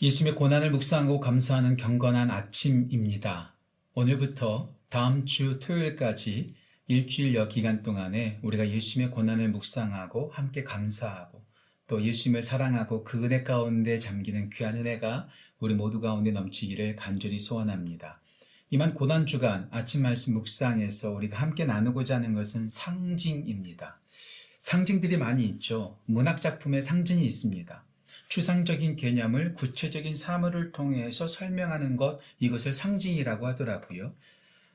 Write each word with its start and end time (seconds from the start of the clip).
예수님의 0.00 0.36
고난을 0.36 0.70
묵상하고 0.70 1.18
감사하는 1.18 1.76
경건한 1.76 2.30
아침입니다. 2.30 3.56
오늘부터 3.94 4.72
다음 4.88 5.26
주 5.26 5.58
토요일까지 5.58 6.54
일주일여 6.86 7.48
기간 7.48 7.82
동안에 7.82 8.38
우리가 8.42 8.70
예수님의 8.70 9.10
고난을 9.10 9.48
묵상하고 9.48 10.30
함께 10.32 10.62
감사하고 10.62 11.44
또 11.88 12.00
예수님을 12.00 12.42
사랑하고 12.42 13.02
그 13.02 13.24
은혜 13.24 13.42
가운데 13.42 13.98
잠기는 13.98 14.50
귀한 14.50 14.76
은혜가 14.76 15.26
우리 15.58 15.74
모두 15.74 16.00
가운데 16.00 16.30
넘치기를 16.30 16.94
간절히 16.94 17.40
소원합니다. 17.40 18.20
이만 18.70 18.94
고난 18.94 19.26
주간 19.26 19.66
아침 19.72 20.02
말씀 20.02 20.34
묵상에서 20.34 21.10
우리가 21.10 21.40
함께 21.40 21.64
나누고자 21.64 22.14
하는 22.14 22.34
것은 22.34 22.68
상징입니다. 22.68 23.98
상징들이 24.60 25.16
많이 25.16 25.44
있죠. 25.46 25.98
문학 26.04 26.40
작품에 26.40 26.82
상징이 26.82 27.26
있습니다. 27.26 27.87
추상적인 28.28 28.96
개념을 28.96 29.54
구체적인 29.54 30.14
사물을 30.14 30.72
통해서 30.72 31.26
설명하는 31.26 31.96
것, 31.96 32.20
이것을 32.38 32.72
상징이라고 32.72 33.46
하더라고요. 33.46 34.14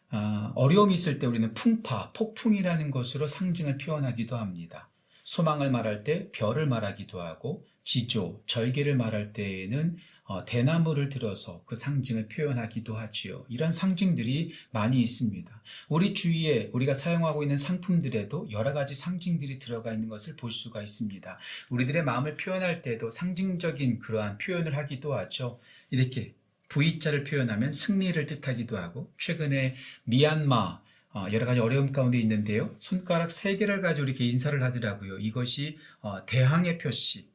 아, 0.10 0.52
어려움이 0.56 0.94
있을 0.94 1.20
때 1.20 1.28
우리는 1.28 1.54
풍파, 1.54 2.12
폭풍이라는 2.14 2.92
것으로 2.92 3.28
상징을 3.28 3.78
표현하기도 3.78 4.36
합니다. 4.36 4.90
소망을 5.24 5.72
말할 5.72 6.04
때 6.04 6.30
별을 6.32 6.68
말하기도 6.68 7.22
하고, 7.22 7.66
지조, 7.84 8.44
절개를 8.46 8.96
말할 8.96 9.34
때에는 9.34 9.98
어, 10.26 10.46
대나무를 10.46 11.10
들어서 11.10 11.64
그 11.66 11.76
상징을 11.76 12.30
표현하기도 12.30 12.96
하지요. 12.96 13.46
이런 13.50 13.72
상징들이 13.72 14.54
많이 14.72 15.02
있습니다. 15.02 15.62
우리 15.90 16.14
주위에 16.14 16.70
우리가 16.72 16.94
사용하고 16.94 17.44
있는 17.44 17.58
상품들에도 17.58 18.50
여러 18.52 18.72
가지 18.72 18.94
상징들이 18.94 19.60
들어가 19.60 19.92
있는 19.92 20.08
것을 20.08 20.36
볼 20.38 20.52
수가 20.52 20.82
있습니다. 20.82 21.38
우리들의 21.70 22.04
마음을 22.04 22.38
표현할 22.38 22.82
때도 22.82 23.10
상징적인 23.10 24.00
그러한 24.00 24.38
표현을 24.38 24.78
하기도 24.78 25.14
하죠. 25.14 25.60
이렇게 25.90 26.34
V자를 26.70 27.26
표현하면 27.26 27.72
승리를 27.72 28.26
뜻하기도 28.26 28.78
하고 28.78 29.12
최근에 29.20 29.76
미얀마 30.06 30.82
어, 31.16 31.28
여러 31.32 31.46
가지 31.46 31.60
어려움 31.60 31.92
가운데 31.92 32.18
있는데요. 32.18 32.76
손가락 32.80 33.30
세 33.30 33.56
개를 33.58 33.82
가지고 33.82 34.08
이렇게 34.08 34.26
인사를 34.26 34.64
하더라고요. 34.64 35.20
이것이 35.20 35.78
어, 36.02 36.26
대항의 36.26 36.80
표시, 36.80 37.28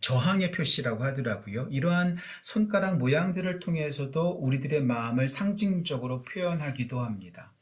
저항의 0.00 0.52
표시라고 0.52 1.04
하더라고요. 1.04 1.68
이러한 1.70 2.16
손가락 2.40 2.98
모양들을 2.98 3.60
통해서도 3.60 4.30
우리들의 4.40 4.82
마음을 4.82 5.28
상징적으로 5.28 6.22
표현하기도 6.22 7.00
합니다. 7.00 7.52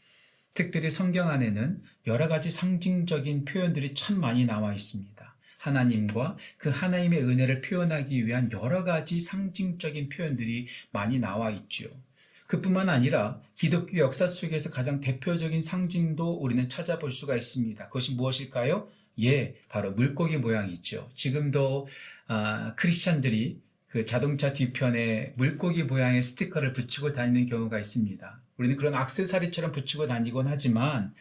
특별히 0.55 0.91
성경 0.91 1.29
안에는 1.29 1.83
여러 2.07 2.29
가지 2.29 2.51
상징적인 2.51 3.45
표현들이 3.45 3.95
참 3.95 4.21
많이 4.21 4.45
나와 4.45 4.75
있습니다. 4.75 5.21
하나님과 5.59 6.37
그 6.57 6.71
하나님의 6.71 7.23
은혜를 7.23 7.61
표현하기 7.61 8.27
위한 8.27 8.51
여러 8.53 8.83
가지 8.83 9.21
상징적인 9.21 10.09
표현들이 10.09 10.69
많이 10.91 11.19
나와 11.19 11.51
있죠. 11.51 11.89
그뿐만 12.47 12.89
아니라 12.89 13.41
기독교 13.55 13.99
역사 13.99 14.27
속에서 14.27 14.71
가장 14.71 15.01
대표적인 15.01 15.61
상징도 15.61 16.33
우리는 16.35 16.69
찾아볼 16.69 17.13
수가 17.13 17.37
있습니다. 17.37 17.87
그것이 17.87 18.15
무엇일까요? 18.15 18.89
예, 19.23 19.55
바로 19.69 19.93
물고기 19.93 20.39
모양이죠. 20.39 21.11
지금도 21.15 21.89
아, 22.27 22.75
크리스찬들이 22.77 23.61
그 23.89 24.07
자동차 24.07 24.53
뒤편에 24.53 25.35
물고기 25.37 25.83
모양의 25.83 26.23
스티커를 26.23 26.73
붙이고 26.73 27.13
다니는 27.13 27.47
경우가 27.47 27.79
있습니다. 27.79 28.41
우리는 28.57 28.77
그런 28.77 28.95
악세사리처럼 28.95 29.73
붙이고 29.73 30.07
다니곤 30.07 30.47
하지만 30.47 31.13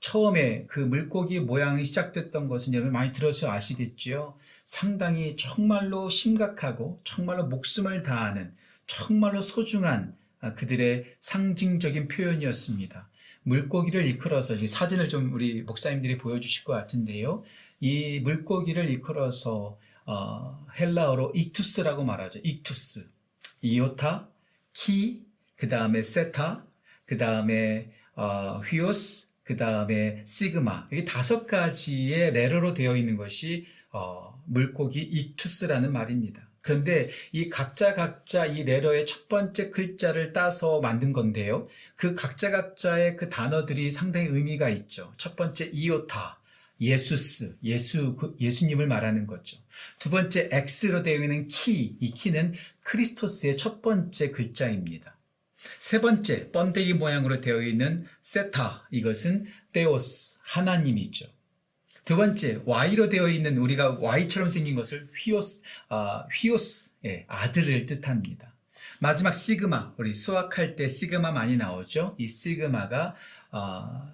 처음에 0.00 0.64
그 0.66 0.80
물고기 0.80 1.40
모양이 1.40 1.84
시작됐던 1.84 2.48
것은 2.48 2.72
여러분 2.74 2.92
많이 2.92 3.12
들어서 3.12 3.50
아시겠지요? 3.50 4.38
상당히 4.64 5.36
정말로 5.36 6.08
심각하고 6.08 7.00
정말로 7.04 7.46
목숨을 7.46 8.02
다하는 8.02 8.54
정말로 8.86 9.40
소중한 9.40 10.16
아, 10.40 10.54
그들의 10.54 11.16
상징적인 11.20 12.08
표현이었습니다. 12.08 13.08
물고기를 13.44 14.04
일컬어서 14.04 14.54
사진을 14.56 15.08
좀 15.08 15.32
우리 15.32 15.62
목사님들이 15.62 16.18
보여주실 16.18 16.64
것 16.64 16.72
같은데요. 16.72 17.42
이 17.80 18.20
물고기를 18.20 18.86
일컬어서 18.90 19.78
어, 20.06 20.66
헬라어로 20.78 21.32
익투스라고 21.34 22.04
말하죠. 22.04 22.40
익투스. 22.42 23.08
이오타, 23.62 24.28
키, 24.72 25.22
그 25.56 25.68
다음에 25.68 26.02
세타, 26.02 26.66
그 27.06 27.16
다음에 27.16 27.90
어, 28.14 28.60
휘오스, 28.64 29.28
그 29.42 29.56
다음에 29.56 30.24
시그마. 30.26 30.88
이게 30.92 31.04
다섯 31.04 31.46
가지의 31.46 32.32
레러로 32.32 32.74
되어 32.74 32.96
있는 32.96 33.16
것이 33.16 33.66
어, 33.90 34.42
물고기 34.46 35.00
익투스라는 35.00 35.92
말입니다. 35.92 36.48
그런데 36.64 37.10
이 37.30 37.50
각자 37.50 37.92
각자 37.92 38.46
이 38.46 38.64
레러의 38.64 39.04
첫 39.04 39.28
번째 39.28 39.68
글자를 39.68 40.32
따서 40.32 40.80
만든 40.80 41.12
건데요. 41.12 41.68
그 41.94 42.14
각자 42.14 42.50
각자의 42.50 43.18
그 43.18 43.28
단어들이 43.28 43.90
상당히 43.90 44.28
의미가 44.28 44.70
있죠. 44.70 45.12
첫 45.18 45.36
번째 45.36 45.66
이오타, 45.66 46.40
예수스, 46.80 47.58
예수, 47.64 48.16
그 48.16 48.34
예수님을 48.40 48.86
말하는 48.86 49.26
거죠. 49.26 49.58
두 49.98 50.08
번째 50.08 50.48
X로 50.50 51.02
되어 51.02 51.22
있는 51.22 51.48
키, 51.48 51.96
이 52.00 52.12
키는 52.12 52.54
크리스토스의 52.80 53.58
첫 53.58 53.82
번째 53.82 54.30
글자입니다. 54.30 55.18
세 55.78 56.00
번째 56.00 56.50
번데기 56.50 56.94
모양으로 56.94 57.42
되어 57.42 57.60
있는 57.60 58.06
세타, 58.22 58.88
이것은 58.90 59.44
테오스, 59.72 60.38
하나님이죠. 60.40 61.26
두 62.04 62.16
번째, 62.16 62.60
Y로 62.66 63.08
되어 63.08 63.28
있는 63.28 63.56
우리가 63.56 63.98
Y처럼 64.00 64.50
생긴 64.50 64.76
것을 64.76 65.08
휘오스, 65.16 65.62
아, 65.88 66.26
휘오스, 66.30 66.90
예, 67.06 67.24
아들을 67.28 67.86
뜻합니다. 67.86 68.52
마지막 69.00 69.32
시그마, 69.32 69.94
우리 69.96 70.12
수학할 70.12 70.76
때 70.76 70.86
시그마 70.86 71.32
많이 71.32 71.56
나오죠? 71.56 72.14
이 72.18 72.28
시그마가, 72.28 73.14
어, 73.52 74.12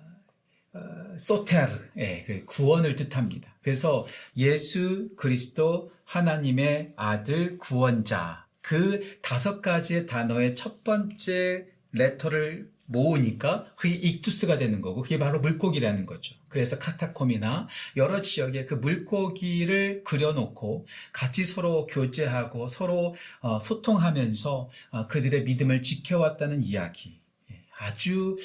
어, 0.73 1.19
소테르, 1.19 1.91
예, 1.99 2.45
구원을 2.47 2.95
뜻합니다. 2.95 3.53
그래서 3.63 4.07
예수 4.37 5.09
그리스도 5.17 5.93
하나님의 6.05 6.93
아들 6.95 7.59
구원자, 7.59 8.47
그 8.61 9.19
다섯 9.21 9.63
가지의 9.63 10.07
단어의 10.07 10.55
첫 10.55 10.85
번째 10.85 11.67
레터를 11.93 12.71
모으니까 12.87 13.73
그게 13.77 13.95
익투스가 13.95 14.59
되는 14.59 14.81
거고 14.81 15.03
그게 15.03 15.19
바로 15.19 15.41
물고기라는 15.41 16.07
거죠. 16.07 16.40
그래서 16.51 16.79
카타콤이나 16.79 17.69
여러 17.97 18.21
지역에 18.21 18.67
그 18.67 18.75
물고기를 18.75 20.05
그려놓고 20.05 20.85
같이 21.13 21.45
서로 21.45 21.87
교제하고 21.87 22.69
서로 22.69 23.15
어, 23.41 23.59
소통하면서 23.59 24.69
어, 24.91 25.07
그들의 25.07 25.45
믿음을 25.45 25.81
지켜왔다는 25.81 26.63
이야기. 26.63 27.21
예, 27.51 27.63
아주 27.79 28.37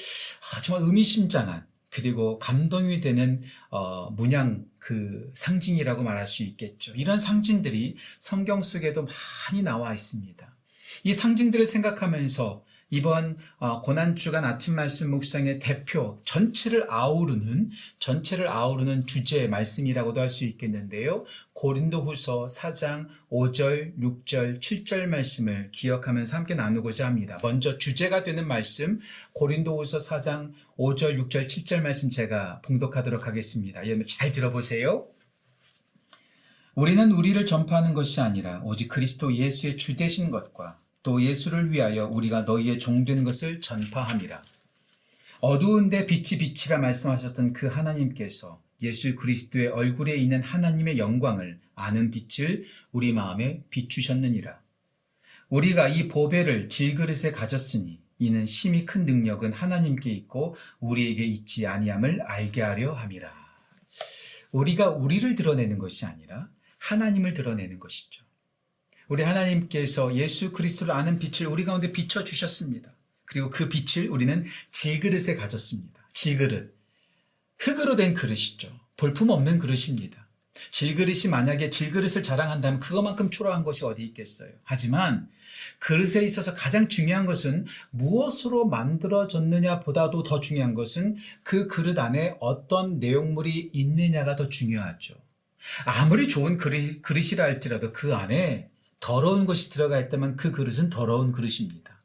아, 0.54 0.62
정말 0.62 0.86
의미심장한 0.86 1.66
그리고 1.90 2.38
감동이 2.38 3.00
되는 3.00 3.42
어, 3.70 4.10
문양 4.10 4.66
그 4.78 5.30
상징이라고 5.34 6.02
말할 6.02 6.26
수 6.26 6.42
있겠죠. 6.44 6.92
이런 6.94 7.18
상징들이 7.18 7.96
성경 8.20 8.62
속에도 8.62 9.06
많이 9.50 9.62
나와 9.62 9.92
있습니다. 9.92 10.56
이 11.04 11.12
상징들을 11.12 11.66
생각하면서 11.66 12.64
이번 12.88 13.36
어, 13.58 13.80
고난주간 13.80 14.44
아침 14.44 14.76
말씀 14.76 15.10
묵상의 15.10 15.58
대표 15.58 16.20
전체를 16.24 16.86
아우르는 16.88 17.70
전체를 17.98 18.48
아우르는 18.48 19.06
주제 19.06 19.48
말씀이라고도 19.48 20.20
할 20.20 20.26
수 20.26 20.44
있겠는데요. 20.44 21.24
고린도후서 21.54 22.46
4장 22.46 23.06
5절, 23.30 23.96
6절, 23.98 24.60
7절 24.60 25.06
말씀을 25.06 25.70
기억하면서 25.72 26.36
함께 26.36 26.54
나누고자 26.54 27.06
합니다. 27.06 27.38
먼저 27.42 27.78
주제가 27.78 28.22
되는 28.24 28.46
말씀 28.46 29.00
고린도후서 29.32 29.98
4장 29.98 30.52
5절, 30.76 31.16
6절, 31.16 31.46
7절 31.46 31.80
말씀 31.80 32.10
제가 32.10 32.60
봉독하도록 32.62 33.26
하겠습니다. 33.26 33.86
여러분 33.86 34.06
잘 34.06 34.32
들어보세요. 34.32 35.08
우리는 36.74 37.10
우리를 37.10 37.46
전파하는 37.46 37.94
것이 37.94 38.20
아니라 38.20 38.60
오직 38.62 38.88
그리스도 38.88 39.34
예수의 39.34 39.78
주 39.78 39.96
되신 39.96 40.30
것과 40.30 40.78
또 41.06 41.22
예수를 41.22 41.70
위하여 41.70 42.08
우리가 42.08 42.42
너희의 42.42 42.80
종된 42.80 43.22
것을 43.22 43.60
전파함이라. 43.60 44.42
어두운데 45.38 46.04
빛이 46.04 46.40
빛이라 46.40 46.78
말씀하셨던 46.78 47.52
그 47.52 47.68
하나님께서 47.68 48.60
예수 48.82 49.14
그리스도의 49.14 49.68
얼굴에 49.68 50.16
있는 50.16 50.42
하나님의 50.42 50.98
영광을 50.98 51.60
아는 51.76 52.10
빛을 52.10 52.64
우리 52.90 53.12
마음에 53.12 53.62
비추셨느니라. 53.70 54.60
우리가 55.48 55.86
이 55.86 56.08
보배를 56.08 56.68
질그릇에 56.68 57.30
가졌으니 57.30 58.00
이는 58.18 58.44
심히 58.44 58.84
큰 58.84 59.06
능력은 59.06 59.52
하나님께 59.52 60.10
있고 60.10 60.56
우리에게 60.80 61.22
있지 61.24 61.68
아니함을 61.68 62.22
알게 62.22 62.62
하려 62.62 62.94
함이라. 62.94 63.32
우리가 64.50 64.88
우리를 64.90 65.36
드러내는 65.36 65.78
것이 65.78 66.04
아니라 66.04 66.48
하나님을 66.78 67.32
드러내는 67.32 67.78
것이죠. 67.78 68.25
우리 69.08 69.22
하나님께서 69.22 70.14
예수 70.14 70.52
그리스도를 70.52 70.92
아는 70.92 71.18
빛을 71.18 71.48
우리 71.50 71.64
가운데 71.64 71.92
비춰 71.92 72.24
주셨습니다. 72.24 72.90
그리고 73.24 73.50
그 73.50 73.68
빛을 73.68 74.08
우리는 74.08 74.46
질그릇에 74.72 75.36
가졌습니다. 75.36 76.08
질그릇. 76.12 76.74
흙으로 77.58 77.96
된 77.96 78.14
그릇이죠. 78.14 78.68
볼품 78.96 79.30
없는 79.30 79.58
그릇입니다. 79.58 80.26
질그릇이 80.70 81.28
만약에 81.30 81.70
질그릇을 81.70 82.22
자랑한다면 82.22 82.80
그것만큼 82.80 83.30
초라한 83.30 83.62
것이 83.62 83.84
어디 83.84 84.02
있겠어요. 84.04 84.50
하지만 84.64 85.28
그릇에 85.78 86.22
있어서 86.24 86.54
가장 86.54 86.88
중요한 86.88 87.26
것은 87.26 87.66
무엇으로 87.90 88.66
만들어졌느냐 88.66 89.80
보다도 89.80 90.22
더 90.22 90.40
중요한 90.40 90.74
것은 90.74 91.16
그 91.42 91.66
그릇 91.66 91.98
안에 91.98 92.36
어떤 92.40 92.98
내용물이 92.98 93.70
있느냐가 93.72 94.36
더 94.36 94.48
중요하죠. 94.48 95.14
아무리 95.84 96.28
좋은 96.28 96.56
그릇, 96.56 97.02
그릇이라 97.02 97.44
할지라도 97.44 97.92
그 97.92 98.14
안에 98.14 98.70
더러운 99.00 99.46
것이 99.46 99.70
들어가 99.70 99.98
있다면 100.00 100.36
그 100.36 100.52
그릇은 100.52 100.90
더러운 100.90 101.32
그릇입니다. 101.32 101.96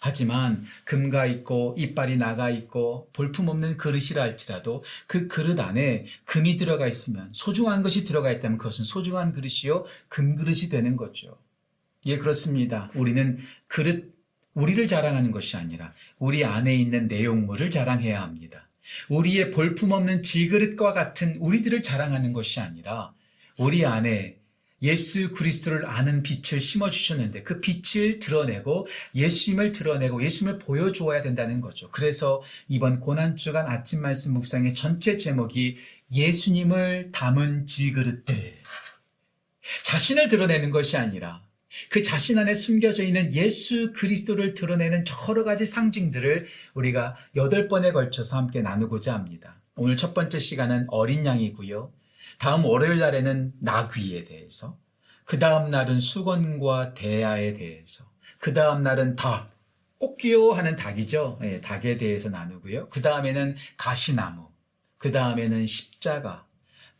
하지만 0.00 0.64
금가 0.84 1.26
있고 1.26 1.74
이빨이 1.76 2.16
나가 2.16 2.50
있고 2.50 3.10
볼품없는 3.12 3.76
그릇이라 3.76 4.22
할지라도 4.22 4.84
그 5.06 5.26
그릇 5.26 5.58
안에 5.58 6.06
금이 6.24 6.56
들어가 6.56 6.86
있으면 6.86 7.30
소중한 7.32 7.82
것이 7.82 8.04
들어가 8.04 8.30
있다면 8.30 8.58
그것은 8.58 8.84
소중한 8.84 9.32
그릇이요 9.32 9.86
금그릇이 10.08 10.68
되는 10.70 10.96
거죠. 10.96 11.38
예, 12.06 12.16
그렇습니다. 12.16 12.90
우리는 12.94 13.38
그릇 13.66 14.16
우리를 14.54 14.86
자랑하는 14.86 15.30
것이 15.30 15.56
아니라 15.56 15.92
우리 16.18 16.44
안에 16.44 16.74
있는 16.74 17.08
내용물을 17.08 17.70
자랑해야 17.70 18.22
합니다. 18.22 18.68
우리의 19.08 19.50
볼품없는 19.50 20.22
질그릇과 20.22 20.94
같은 20.94 21.36
우리들을 21.38 21.82
자랑하는 21.82 22.32
것이 22.32 22.60
아니라 22.60 23.10
우리 23.58 23.84
안에 23.84 24.37
예수 24.82 25.32
그리스도를 25.32 25.86
아는 25.86 26.22
빛을 26.22 26.60
심어 26.60 26.90
주셨는데 26.90 27.42
그 27.42 27.60
빛을 27.60 28.18
드러내고 28.18 28.86
예수님을 29.14 29.72
드러내고 29.72 30.22
예수님을 30.22 30.58
보여 30.58 30.92
주어야 30.92 31.22
된다는 31.22 31.60
거죠. 31.60 31.90
그래서 31.90 32.42
이번 32.68 33.00
고난 33.00 33.36
주간 33.36 33.66
아침 33.66 34.02
말씀 34.02 34.34
묵상의 34.34 34.74
전체 34.74 35.16
제목이 35.16 35.76
예수님을 36.12 37.10
담은 37.12 37.66
질그릇들. 37.66 38.58
자신을 39.84 40.28
드러내는 40.28 40.70
것이 40.70 40.96
아니라 40.96 41.42
그 41.90 42.02
자신 42.02 42.38
안에 42.38 42.54
숨겨져 42.54 43.02
있는 43.02 43.34
예수 43.34 43.92
그리스도를 43.92 44.54
드러내는 44.54 45.04
여러 45.28 45.44
가지 45.44 45.66
상징들을 45.66 46.46
우리가 46.74 47.16
여덟 47.36 47.68
번에 47.68 47.92
걸쳐서 47.92 48.36
함께 48.36 48.62
나누고자 48.62 49.12
합니다. 49.12 49.60
오늘 49.74 49.96
첫 49.96 50.14
번째 50.14 50.38
시간은 50.38 50.86
어린 50.88 51.26
양이고요. 51.26 51.92
다음 52.38 52.64
월요일 52.64 52.98
날에는 52.98 53.54
나귀에 53.60 54.24
대해서, 54.24 54.78
그 55.24 55.38
다음 55.38 55.70
날은 55.70 56.00
수건과 56.00 56.94
대야에 56.94 57.54
대해서, 57.54 58.04
그 58.38 58.54
다음 58.54 58.82
날은 58.82 59.16
닭, 59.16 59.50
꽃기요 59.98 60.52
하는 60.52 60.76
닭이죠. 60.76 61.40
예, 61.42 61.60
닭에 61.60 61.98
대해서 61.98 62.28
나누고요. 62.28 62.88
그 62.88 63.02
다음에는 63.02 63.56
가시나무, 63.76 64.48
그 64.96 65.10
다음에는 65.10 65.66
십자가, 65.66 66.46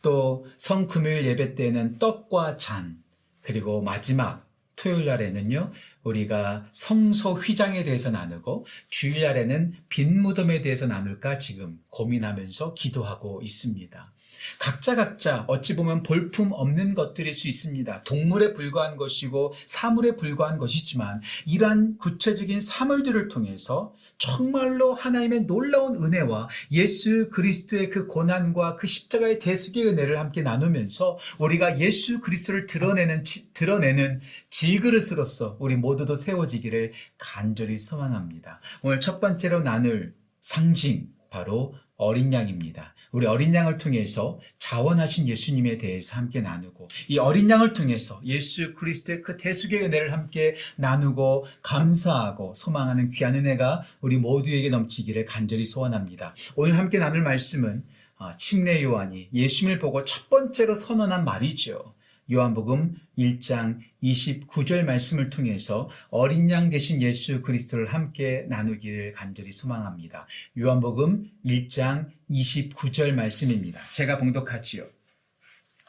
또 0.01 0.45
성금요일 0.57 1.25
예배 1.25 1.55
때는 1.55 1.97
떡과 1.97 2.57
잔, 2.57 3.01
그리고 3.41 3.81
마지막 3.81 4.45
토요일 4.75 5.05
날에는요, 5.05 5.71
우리가 6.03 6.65
성소 6.71 7.33
휘장에 7.33 7.83
대해서 7.83 8.11
나누고 8.11 8.65
주일 8.89 9.23
날에는 9.23 9.71
빈 9.89 10.21
무덤에 10.21 10.61
대해서 10.61 10.85
나눌까 10.85 11.37
지금 11.37 11.79
고민하면서 11.89 12.73
기도하고 12.75 13.41
있습니다. 13.41 14.11
각자 14.59 14.95
각자 14.95 15.45
어찌 15.47 15.75
보면 15.75 16.03
볼품 16.03 16.51
없는 16.51 16.93
것들일 16.95 17.33
수 17.33 17.47
있습니다. 17.47 18.03
동물에 18.03 18.53
불과한 18.53 18.97
것이고 18.97 19.53
사물에 19.65 20.15
불과한 20.15 20.57
것이지만 20.57 21.21
이러한 21.45 21.97
구체적인 21.97 22.59
사물들을 22.59 23.27
통해서 23.27 23.93
정말로 24.17 24.93
하나님의 24.93 25.45
놀라운 25.45 25.95
은혜와 26.03 26.49
예수 26.71 27.29
그리스도의 27.29 27.89
그 27.89 28.05
고난과 28.07 28.75
그 28.75 28.85
십자가의 28.85 29.39
대속의 29.39 29.87
은혜를 29.87 30.19
함께 30.19 30.41
나누면서 30.41 31.17
우리가 31.37 31.79
예수 31.79 32.19
그리스도를 32.19 32.65
드러내는 32.65 33.23
드러내는 33.53 34.19
질그릇으로서 34.49 35.55
우리 35.59 35.77
모두도 35.77 36.15
세워지기를 36.15 36.91
간절히 37.17 37.77
소망합니다. 37.77 38.59
오늘 38.81 38.99
첫 38.99 39.21
번째로 39.21 39.61
나눌 39.61 40.13
상징 40.41 41.07
바로 41.29 41.75
어린 41.95 42.33
양입니다. 42.33 42.95
우리 43.11 43.25
어린 43.25 43.53
양을 43.53 43.77
통해서 43.77 44.39
자원하신 44.59 45.27
예수님에 45.27 45.77
대해서 45.77 46.15
함께 46.15 46.41
나누고 46.41 46.89
이 47.07 47.17
어린 47.17 47.49
양을 47.49 47.73
통해서 47.73 48.19
예수 48.25 48.73
그리스도의 48.75 49.21
그 49.21 49.37
대속의 49.37 49.83
은혜를 49.83 50.13
함께 50.13 50.55
나누고 50.75 51.45
감사하고 51.63 52.53
소망하는 52.55 53.09
귀한 53.09 53.35
은혜가 53.35 53.83
우리 54.01 54.17
모두에게 54.17 54.69
넘치기를 54.69 55.25
간절히 55.25 55.65
소원합니다. 55.65 56.35
오늘 56.55 56.77
함께 56.77 56.99
나눌 56.99 57.21
말씀은 57.21 57.83
아, 58.17 58.33
침례 58.37 58.83
요한이 58.83 59.29
예수님을 59.33 59.79
보고 59.79 60.03
첫 60.03 60.29
번째로 60.29 60.75
선언한 60.75 61.23
말이죠. 61.23 61.93
요한복음 62.31 62.95
1장 63.17 63.79
29절 64.03 64.83
말씀을 64.83 65.29
통해서 65.29 65.89
어린 66.09 66.49
양 66.51 66.69
대신 66.69 67.01
예수 67.01 67.41
그리스도를 67.41 67.87
함께 67.87 68.45
나누기를 68.49 69.13
간절히 69.13 69.51
소망합니다. 69.51 70.27
요한복음 70.57 71.29
1장 71.43 72.09
29절 72.29 73.13
말씀입니다. 73.13 73.79
제가 73.93 74.19
봉독하지요. 74.19 74.87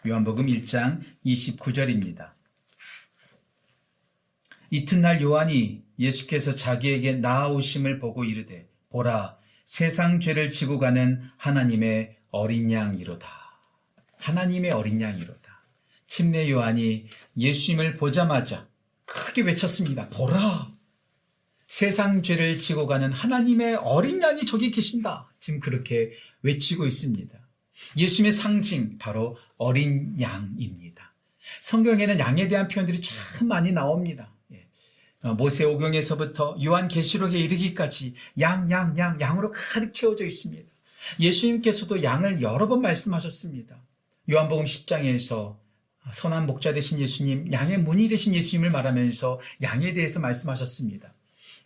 요한복음 0.06 0.46
1장 0.46 1.00
29절입니다. 1.26 2.32
이튿날 4.70 5.20
요한이 5.20 5.82
예수께서 5.98 6.54
자기에게 6.54 7.16
나아오심을 7.16 7.98
보고 7.98 8.24
이르되 8.24 8.66
보라 8.88 9.36
세상 9.64 10.20
죄를 10.20 10.48
지고 10.48 10.78
가는 10.78 11.22
하나님의 11.36 12.16
어린 12.30 12.72
양이로다. 12.72 13.28
하나님의 14.18 14.70
어린 14.70 15.00
양이로다. 15.00 15.39
침례 16.10 16.50
요한이 16.50 17.06
예수님을 17.38 17.96
보자마자 17.96 18.68
크게 19.06 19.42
외쳤습니다. 19.42 20.08
보라! 20.10 20.68
세상 21.68 22.22
죄를 22.22 22.56
지고 22.56 22.86
가는 22.86 23.12
하나님의 23.12 23.76
어린 23.76 24.20
양이 24.20 24.44
저기 24.44 24.72
계신다. 24.72 25.32
지금 25.38 25.60
그렇게 25.60 26.10
외치고 26.42 26.84
있습니다. 26.84 27.38
예수님의 27.96 28.32
상징, 28.32 28.98
바로 28.98 29.38
어린 29.56 30.20
양입니다. 30.20 31.14
성경에는 31.60 32.18
양에 32.18 32.48
대한 32.48 32.66
표현들이 32.66 33.00
참 33.00 33.46
많이 33.46 33.70
나옵니다. 33.70 34.34
예. 34.52 34.66
어, 35.22 35.34
모세오경에서부터 35.34 36.56
요한계시록에 36.62 37.38
이르기까지 37.38 38.14
양, 38.40 38.68
양, 38.72 38.98
양, 38.98 39.20
양으로 39.20 39.52
가득 39.52 39.94
채워져 39.94 40.26
있습니다. 40.26 40.68
예수님께서도 41.20 42.02
양을 42.02 42.42
여러 42.42 42.66
번 42.66 42.82
말씀하셨습니다. 42.82 43.80
요한복음 44.28 44.64
10장에서 44.64 45.60
선한 46.12 46.46
목자 46.46 46.72
되신 46.72 46.98
예수님, 46.98 47.52
양의 47.52 47.78
문이 47.78 48.08
되신 48.08 48.34
예수님을 48.34 48.70
말하면서 48.70 49.40
양에 49.62 49.92
대해서 49.92 50.20
말씀하셨습니다. 50.20 51.12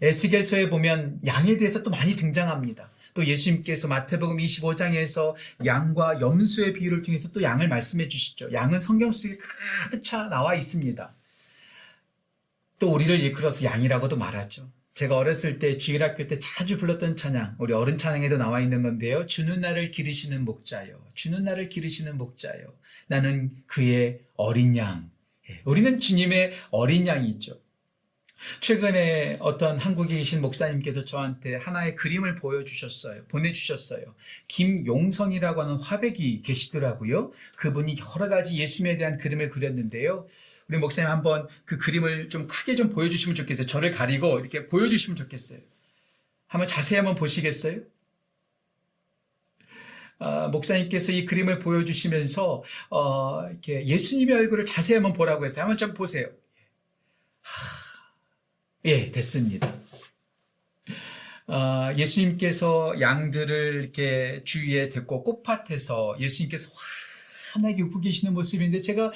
에스겔서에 0.03 0.71
보면 0.71 1.21
양에 1.25 1.57
대해서 1.57 1.83
또 1.83 1.91
많이 1.91 2.17
등장합니다. 2.17 2.91
또 3.15 3.25
예수님께서 3.25 3.87
마태복음 3.87 4.39
25장에서 4.39 5.35
양과 5.65 6.21
염소의 6.21 6.73
비유를 6.73 7.03
통해서 7.03 7.31
또 7.31 7.43
양을 7.43 7.69
말씀해 7.69 8.09
주시죠. 8.09 8.53
양은 8.53 8.81
성경 8.81 9.13
속에 9.13 9.39
가득 9.85 10.03
차 10.03 10.25
나와 10.25 10.55
있습니다. 10.57 11.15
또 12.81 12.93
우리를 12.93 13.21
이끌어서 13.21 13.65
양이라고도 13.65 14.17
말하죠. 14.17 14.69
제가 14.95 15.17
어렸을 15.17 15.59
때 15.59 15.77
주일학교 15.77 16.29
때 16.29 16.39
자주 16.39 16.79
불렀던 16.79 17.17
찬양, 17.17 17.57
우리 17.59 17.73
어른 17.73 17.99
찬양에도 17.99 18.39
나와 18.39 18.61
있는 18.61 18.83
건데요. 18.83 19.27
주는 19.27 19.61
나를 19.61 19.91
기르시는 19.91 20.45
목자요. 20.45 21.05
주는 21.15 21.43
나를 21.43 21.69
기르시는 21.69 22.17
목자요. 22.17 22.73
나는 23.09 23.51
그의 23.67 24.21
어린 24.37 24.77
양. 24.77 25.11
예, 25.51 25.61
우리는 25.65 25.99
주님의 25.99 26.53
어린 26.71 27.09
양이죠. 27.09 27.61
최근에 28.61 29.39
어떤 29.41 29.79
한국에 29.79 30.17
계신 30.17 30.41
목사님께서 30.41 31.05
저한테 31.05 31.57
하나의 31.57 31.97
그림을 31.97 32.37
보여주셨어요. 32.37 33.25
보내주셨어요. 33.27 34.15
김용성이라고 34.49 35.63
하는 35.63 35.77
화백이 35.77 36.43
계시더라고요. 36.43 37.33
그분이 37.57 37.97
여러 37.99 38.29
가지 38.29 38.57
예수님에 38.59 38.97
대한 38.97 39.19
그림을 39.19 39.51
그렸는데요. 39.51 40.27
우리 40.69 40.79
목사님 40.79 41.11
한번 41.11 41.49
그 41.65 41.79
그림을 41.79 42.29
좀 42.31 42.47
크게 42.47 42.77
좀 42.77 42.91
보여주시면 42.91 43.35
좋겠어요. 43.35 43.67
저를 43.67 43.91
가리고 43.91 44.41
이렇게 44.41 44.67
보여주시면 44.69 45.17
좋겠어요. 45.17 45.61
한번 46.47 46.67
자세히 46.67 46.97
한번 46.97 47.15
보시겠어요? 47.15 47.81
어, 50.19 50.49
목사님께서 50.49 51.13
이 51.13 51.25
그림을 51.25 51.59
보여주시면서 51.59 52.63
어, 52.91 53.49
이렇게 53.49 53.87
예수님의 53.87 54.37
얼굴을 54.37 54.65
자세히 54.65 54.95
한번 54.95 55.13
보라고 55.13 55.45
했어요. 55.45 55.63
한번 55.63 55.77
좀 55.77 55.93
보세요. 55.93 56.27
하, 57.43 57.85
예, 58.87 59.11
됐습니다. 59.11 59.75
어, 61.47 61.93
예수님께서 61.97 63.01
양들을 63.01 63.83
이렇게 63.83 64.41
주위에 64.45 64.89
데리고 64.89 65.23
꽃밭에서 65.25 66.17
예수님께서 66.21 66.71
환하게 67.55 67.83
웃고 67.85 68.01
계시는 68.01 68.35
모습인데 68.35 68.81
제가 68.81 69.13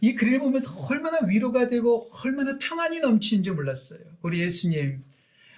이 0.00 0.14
그림을 0.14 0.40
보면서 0.40 0.74
얼마나 0.88 1.18
위로가 1.26 1.68
되고 1.68 2.08
얼마나 2.24 2.56
평안이 2.58 3.00
넘치는지 3.00 3.50
몰랐어요. 3.50 4.00
우리 4.22 4.40
예수님, 4.40 5.02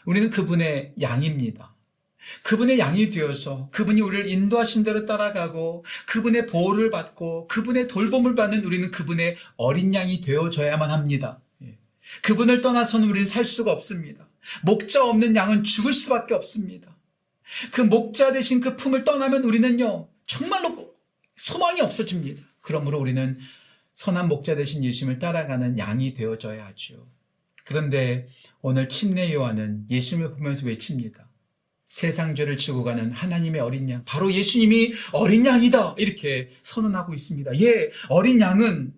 우리는 0.07 0.31
그분의 0.31 0.95
양입니다. 1.01 1.75
그분의 2.45 2.79
양이 2.79 3.11
되어서 3.11 3.69
그분이 3.73 4.01
우리를 4.01 4.29
인도하신 4.29 4.85
대로 4.85 5.07
따라가고 5.07 5.85
그분의 6.07 6.47
보호를 6.47 6.91
받고 6.91 7.49
그분의 7.49 7.89
돌봄을 7.89 8.35
받는 8.35 8.65
우리는 8.65 8.91
그분의 8.91 9.37
어린 9.57 9.93
양이 9.95 10.21
되어져야만 10.21 10.91
합니다. 10.91 11.41
예. 11.63 11.79
그분을 12.23 12.61
떠나서는 12.61 13.09
우리는 13.09 13.27
살 13.27 13.45
수가 13.45 13.73
없습니다. 13.73 14.29
목자 14.63 15.05
없는 15.05 15.35
양은 15.35 15.65
죽을 15.65 15.93
수밖에 15.93 16.35
없습니다. 16.35 16.97
그 17.73 17.81
목자 17.81 18.33
대신 18.33 18.61
그 18.61 18.77
품을 18.77 19.05
떠나면 19.05 19.43
우리는요, 19.43 20.09
정말로 20.27 20.73
소망이 21.43 21.81
없어집니다. 21.81 22.41
그러므로 22.61 23.01
우리는 23.01 23.37
선한 23.95 24.29
목자 24.29 24.55
대신 24.55 24.85
예수님을 24.85 25.19
따라가는 25.19 25.77
양이 25.77 26.15
되어져야 26.15 26.67
하죠. 26.67 27.09
그런데 27.65 28.29
오늘 28.61 28.89
침례 28.89 29.33
요한은 29.35 29.87
예수님을 29.91 30.35
보면서 30.35 30.67
외칩니다. 30.67 31.29
세상 31.89 32.37
죄를 32.37 32.57
지고 32.57 32.85
가는 32.85 33.11
하나님의 33.11 33.61
어린 33.61 33.91
양, 33.91 34.05
바로 34.05 34.33
예수님이 34.33 34.93
어린 35.13 35.45
양이다. 35.45 35.97
이렇게 35.99 36.51
선언하고 36.63 37.13
있습니다. 37.13 37.61
예, 37.61 37.91
어린 38.09 38.41
양은 38.41 38.95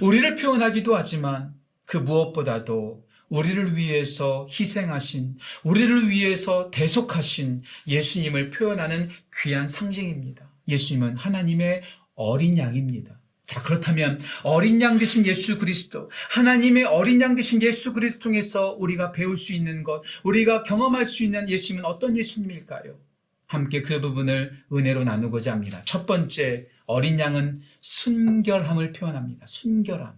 우리를 0.00 0.36
표현하기도 0.36 0.96
하지만 0.96 1.54
그 1.84 1.98
무엇보다도 1.98 3.06
우리를 3.28 3.76
위해서 3.76 4.48
희생하신, 4.50 5.36
우리를 5.64 6.08
위해서 6.08 6.70
대속하신 6.70 7.62
예수님을 7.86 8.50
표현하는 8.50 9.10
귀한 9.42 9.66
상징입니다. 9.66 10.47
예수님은 10.68 11.16
하나님의 11.16 11.82
어린 12.14 12.58
양입니다. 12.58 13.18
자, 13.46 13.62
그렇다면 13.62 14.20
어린 14.44 14.80
양 14.82 14.98
되신 14.98 15.24
예수 15.24 15.58
그리스도, 15.58 16.10
하나님의 16.30 16.84
어린 16.84 17.20
양 17.22 17.34
되신 17.34 17.62
예수 17.62 17.94
그리스도 17.94 18.20
통해서 18.20 18.76
우리가 18.78 19.10
배울 19.10 19.38
수 19.38 19.54
있는 19.54 19.82
것, 19.82 20.02
우리가 20.22 20.62
경험할 20.64 21.06
수 21.06 21.24
있는 21.24 21.48
예수님은 21.48 21.86
어떤 21.86 22.16
예수님일까요? 22.16 22.98
함께 23.46 23.80
그 23.80 24.02
부분을 24.02 24.52
은혜로 24.70 25.04
나누고자 25.04 25.52
합니다. 25.52 25.80
첫 25.86 26.04
번째, 26.04 26.68
어린 26.84 27.18
양은 27.18 27.62
순결함을 27.80 28.92
표현합니다. 28.92 29.46
순결함. 29.46 30.12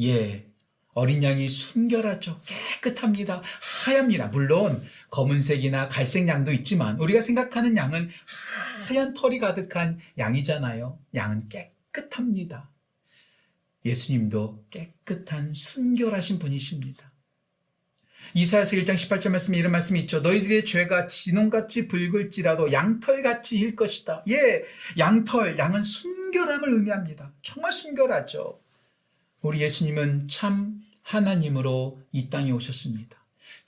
예, 0.00 0.46
어린 0.94 1.22
양이 1.22 1.48
순결하죠. 1.48 2.40
깨끗합니다. 2.82 3.42
하얗니다. 3.86 4.26
물론 4.28 4.82
검은색이나 5.10 5.88
갈색 5.88 6.28
양도 6.28 6.52
있지만 6.52 6.98
우리가 6.98 7.20
생각하는 7.20 7.76
양은 7.76 8.10
하얀 8.88 9.14
털이 9.14 9.38
가득한 9.38 9.98
양이잖아요. 10.18 10.98
양은 11.14 11.48
깨끗합니다. 11.48 12.70
예수님도 13.84 14.66
깨끗한 14.70 15.54
순결하신 15.54 16.38
분이십니다. 16.38 17.10
이사야서 18.34 18.76
1장 18.76 18.94
18절 18.94 19.30
말씀에 19.30 19.58
이런 19.58 19.72
말씀이 19.72 19.98
있죠. 20.00 20.20
너희들의 20.20 20.64
죄가 20.64 21.06
진홍같이 21.06 21.88
붉을지라도 21.88 22.72
양털같이 22.72 23.58
일 23.58 23.74
것이다. 23.74 24.24
예, 24.28 24.62
양털, 24.98 25.58
양은 25.58 25.82
순결함을 25.82 26.72
의미합니다. 26.72 27.32
정말 27.42 27.72
순결하죠. 27.72 28.60
우리 29.42 29.60
예수님은 29.60 30.28
참 30.28 30.81
하나님으로 31.02 32.00
이 32.12 32.30
땅에 32.30 32.50
오셨습니다. 32.50 33.16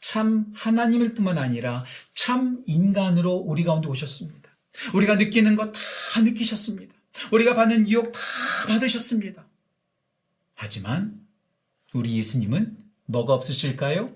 참 0.01 0.47
하나님일 0.55 1.15
뿐만 1.15 1.39
아니라 1.39 1.85
참 2.15 2.63
인간으로 2.67 3.35
우리 3.35 3.65
가운데 3.65 3.89
오셨습니다. 3.89 4.51
우리가 4.95 5.17
느끼는 5.17 5.57
것 5.57 5.73
다 5.73 6.21
느끼셨습니다. 6.21 6.95
우리가 7.33 7.55
받는 7.55 7.89
유혹 7.91 8.13
다 8.13 8.21
받으셨습니다. 8.69 9.45
하지만 10.55 11.27
우리 11.93 12.17
예수님은 12.19 12.77
뭐가 13.07 13.35
없으실까요? 13.35 14.15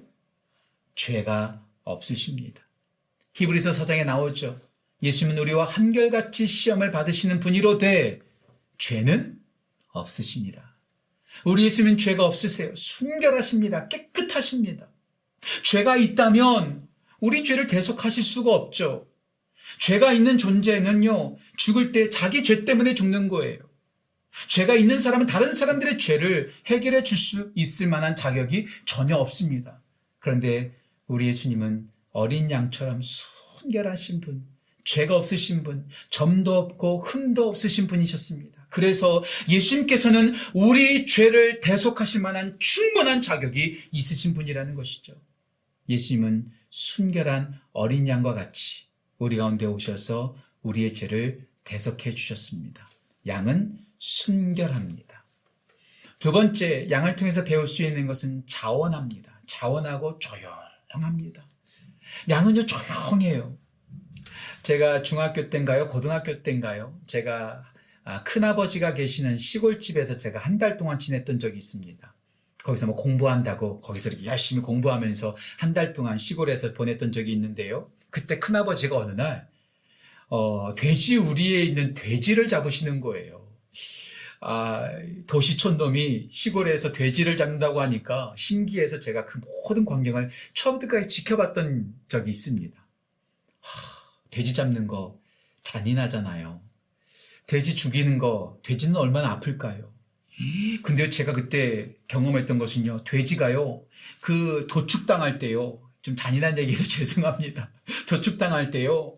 죄가 0.95 1.65
없으십니다. 1.83 2.63
히브리서 3.35 3.73
사장에 3.73 4.05
나오죠. 4.05 4.61
예수님은 5.03 5.41
우리와 5.43 5.65
한결같이 5.65 6.47
시험을 6.47 6.91
받으시는 6.91 7.41
분이로되 7.41 8.21
죄는 8.79 9.41
없으시니라. 9.89 10.68
우리 11.45 11.65
예수님은 11.65 11.99
죄가 11.99 12.25
없으세요. 12.25 12.75
순결하십니다. 12.75 13.89
깨끗하십니다. 13.89 14.89
죄가 15.65 15.97
있다면 15.97 16.89
우리 17.21 17.45
죄를 17.45 17.67
대속하실 17.67 18.23
수가 18.23 18.55
없죠. 18.55 19.07
죄가 19.79 20.13
있는 20.13 20.39
존재는요, 20.39 21.37
죽을 21.57 21.93
때 21.93 22.09
자기 22.09 22.43
죄 22.43 22.65
때문에 22.65 22.95
죽는 22.95 23.29
거예요. 23.29 23.59
죄가 24.49 24.75
있는 24.75 24.99
사람은 24.99 25.27
다른 25.27 25.53
사람들의 25.53 25.99
죄를 25.99 26.51
해결해 26.67 27.03
줄 27.03 27.17
수 27.19 27.51
있을 27.55 27.89
만한 27.89 28.15
자격이 28.15 28.67
전혀 28.87 29.17
없습니다. 29.17 29.83
그런데 30.19 30.75
우리 31.07 31.27
예수님은 31.27 31.89
어린 32.13 32.51
양처럼 32.51 33.01
순결하신 33.03 34.21
분, 34.21 34.47
죄가 34.85 35.17
없으신 35.17 35.63
분, 35.63 35.89
점도 36.11 36.57
없고 36.57 37.03
흠도 37.03 37.49
없으신 37.49 37.87
분이셨습니다. 37.87 38.58
그래서 38.71 39.25
예수님께서는 39.49 40.35
우리 40.55 41.07
죄를 41.07 41.61
대속하실 41.61 42.21
만한 42.21 42.57
충분한 42.59 43.23
자격이 43.23 43.89
있으신 43.93 44.35
분이라는 44.35 44.75
것이죠. 44.75 45.15
예수님은 45.89 46.51
순결한 46.71 47.61
어린 47.73 48.09
양과 48.09 48.35
같이 48.35 48.87
우리 49.19 49.37
가운데 49.37 49.67
오셔서 49.67 50.37
우리의 50.63 50.93
죄를 50.93 51.47
대속해 51.65 52.15
주셨습니다. 52.15 52.89
양은 53.27 53.79
순결합니다. 53.99 55.25
두 56.19 56.33
번째, 56.33 56.91
양을 56.91 57.17
통해서 57.17 57.45
배울 57.45 57.67
수 57.67 57.83
있는 57.83 58.07
것은 58.07 58.45
자원합니다. 58.47 59.43
자원하고 59.47 60.19
조용합니다. 60.19 61.47
양은요, 62.29 62.67
조용해요. 62.67 63.57
제가 64.63 65.03
중학교 65.03 65.49
때인가요? 65.49 65.89
고등학교 65.89 66.43
때인가요? 66.43 66.99
제가 67.07 67.65
아, 68.09 68.23
큰아버지가 68.25 68.95
계시는 68.95 69.37
시골집에서 69.37 70.17
제가 70.17 70.39
한 70.41 70.57
달 70.59 70.79
동안 70.79 70.99
지냈던 70.99 71.39
적이 71.39 71.59
있습니다. 71.59 72.15
거기서 72.65 72.87
뭐 72.87 72.97
공부한다고 72.97 73.81
거기서 73.83 74.09
이렇게 74.09 74.25
열심히 74.25 74.63
공부하면서 74.63 75.37
한 75.59 75.75
달 75.75 75.93
동안 75.93 76.17
시골에서 76.17 76.73
보냈던 76.73 77.13
적이 77.13 77.33
있는데요. 77.35 77.91
그때 78.09 78.39
큰아버지가 78.39 78.97
어느 78.97 79.13
날, 79.13 79.47
어, 80.29 80.75
돼지 80.75 81.19
우리에 81.19 81.63
있는 81.63 81.93
돼지를 81.93 82.49
잡으시는 82.49 83.03
거예요. 83.03 83.47
아, 84.41 84.89
도시촌 85.27 85.77
놈이 85.77 86.29
시골에서 86.31 86.93
돼지를 86.93 87.37
잡는다고 87.37 87.83
하니까 87.83 88.33
신기해서 88.39 89.01
제가 89.01 89.27
그 89.27 89.39
모든 89.39 89.85
광경을 89.85 90.31
처음부터까지 90.55 91.09
지켜봤던 91.09 91.95
적이 92.09 92.31
있습니다. 92.31 92.75
하, 93.61 93.71
돼지 94.31 94.55
잡는 94.55 94.87
거 94.87 95.21
잔인하잖아요. 95.63 96.68
돼지 97.49 97.75
죽이는 97.75 98.19
거, 98.19 98.59
돼지는 98.63 98.95
얼마나 98.97 99.31
아플까요? 99.31 99.91
근데 100.85 101.11
제가 101.11 101.33
그때 101.33 101.97
경험했던 102.07 102.59
것은요, 102.59 103.03
돼지가요, 103.05 103.83
그 104.21 104.67
도축당할 104.71 105.39
때요, 105.41 105.81
좀 106.03 106.15
잔인한 106.15 106.57
얘기해서 106.59 106.85
죄송합니다. 106.87 107.73
도축당할 108.07 108.71
때요, 108.71 109.17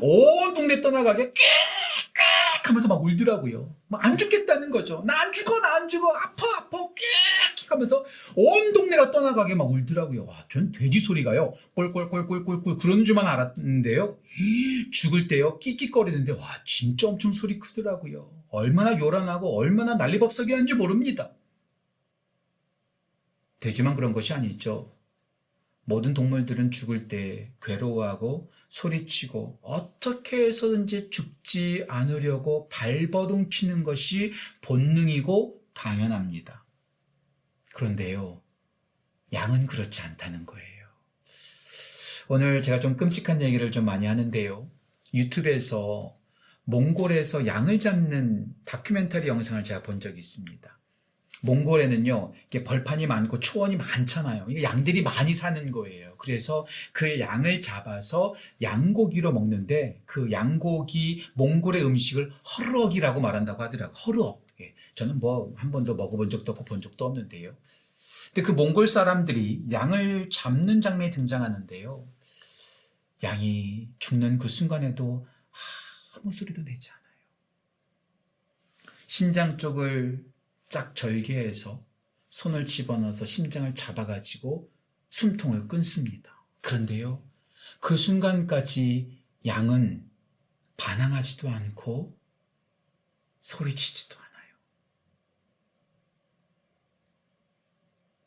온 0.00 0.54
동네 0.54 0.80
떠나가게 0.80 1.34
꽥꽥 2.20 2.68
하면서 2.70 2.88
막 2.88 3.02
울더라고요. 3.02 3.74
막 3.88 4.04
안 4.04 4.16
죽겠다는 4.16 4.70
거죠. 4.70 5.02
나 5.06 5.22
안 5.22 5.32
죽어, 5.32 5.58
나 5.60 5.76
안 5.76 5.88
죽어, 5.88 6.08
아파, 6.14 6.46
아파, 6.58 6.78
꽥 6.78 6.94
하면서 7.70 8.04
온 8.34 8.72
동네가 8.72 9.10
떠나가게 9.12 9.54
막 9.54 9.70
울더라고요. 9.70 10.26
와, 10.26 10.44
전 10.50 10.72
돼지 10.72 10.98
소리가요, 11.00 11.54
꿀꿀꿀꿀꿀꿀 11.74 12.78
그러는 12.78 13.04
줄만 13.04 13.26
알았는데요. 13.26 14.18
죽을 14.92 15.28
때요, 15.28 15.58
끽끽거리는데, 15.60 16.32
와, 16.32 16.40
진짜 16.64 17.06
엄청 17.08 17.30
소리 17.32 17.58
크더라고요. 17.60 18.28
얼마나 18.50 18.98
요란하고 18.98 19.56
얼마나 19.56 19.94
난리법석이 19.94 20.52
한지 20.52 20.74
모릅니다. 20.74 21.30
돼지만 23.60 23.94
그런 23.94 24.12
것이 24.12 24.32
아니죠. 24.32 24.90
모든 25.90 26.14
동물들은 26.14 26.70
죽을 26.70 27.08
때 27.08 27.52
괴로워하고 27.60 28.52
소리치고 28.68 29.58
어떻게 29.60 30.46
해서든지 30.46 31.10
죽지 31.10 31.84
않으려고 31.88 32.68
발버둥 32.68 33.50
치는 33.50 33.82
것이 33.82 34.32
본능이고 34.60 35.60
당연합니다. 35.74 36.64
그런데요, 37.74 38.40
양은 39.32 39.66
그렇지 39.66 40.00
않다는 40.00 40.46
거예요. 40.46 40.86
오늘 42.28 42.62
제가 42.62 42.78
좀 42.78 42.96
끔찍한 42.96 43.42
얘기를 43.42 43.72
좀 43.72 43.84
많이 43.84 44.06
하는데요. 44.06 44.70
유튜브에서 45.12 46.16
몽골에서 46.66 47.48
양을 47.48 47.80
잡는 47.80 48.46
다큐멘터리 48.64 49.26
영상을 49.26 49.64
제가 49.64 49.82
본 49.82 49.98
적이 49.98 50.20
있습니다. 50.20 50.79
몽골에는요, 51.42 52.32
이게 52.48 52.64
벌판이 52.64 53.06
많고 53.06 53.40
초원이 53.40 53.76
많잖아요. 53.76 54.62
양들이 54.62 55.02
많이 55.02 55.32
사는 55.32 55.70
거예요. 55.70 56.14
그래서 56.18 56.66
그 56.92 57.18
양을 57.18 57.60
잡아서 57.60 58.34
양고기로 58.60 59.32
먹는데 59.32 60.00
그 60.04 60.30
양고기 60.30 61.24
몽골의 61.34 61.84
음식을 61.84 62.30
허르억이라고 62.30 63.20
말한다고 63.20 63.62
하더라고요. 63.62 63.94
허르억. 63.94 64.46
예, 64.60 64.74
저는 64.94 65.20
뭐 65.20 65.52
한 65.56 65.70
번도 65.70 65.94
먹어본 65.94 66.30
적도 66.30 66.52
없고 66.52 66.64
본 66.64 66.80
적도 66.80 67.06
없는데요. 67.06 67.56
근데 68.34 68.46
그 68.46 68.52
몽골 68.52 68.86
사람들이 68.86 69.64
양을 69.70 70.30
잡는 70.30 70.80
장면이 70.80 71.10
등장하는데요. 71.10 72.06
양이 73.22 73.88
죽는 73.98 74.38
그 74.38 74.48
순간에도 74.48 75.26
아무 76.16 76.32
소리도 76.32 76.62
내지 76.62 76.90
않아요. 76.90 77.00
심장 79.06 79.58
쪽을 79.58 80.24
쫙 80.70 80.94
절개해서 80.94 81.84
손을 82.30 82.64
집어넣어서 82.64 83.24
심장을 83.24 83.74
잡아가지고 83.74 84.72
숨통을 85.10 85.66
끊습니다. 85.66 86.44
그런데요, 86.60 87.22
그 87.80 87.96
순간까지 87.96 89.18
양은 89.44 90.08
반항하지도 90.76 91.48
않고 91.48 92.16
소리치지도 93.40 94.16
않아요. 94.16 94.54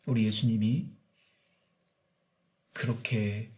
우리 0.05 0.25
예수님이 0.25 0.89
그렇게 2.73 3.51